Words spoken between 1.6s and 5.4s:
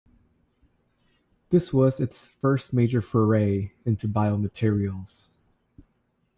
was its first major foray into bio-materials.